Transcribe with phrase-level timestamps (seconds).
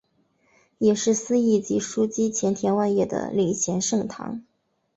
[0.79, 4.43] 也是司铎级枢机前田万叶的领衔圣堂。